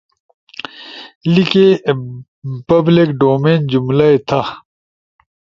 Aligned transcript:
لیکے، 1.33 1.67
بلک 2.85 3.09
ڈومین 3.19 3.59
جملہ 3.71 4.05
ئی 4.11 4.17
تھا 4.27 4.41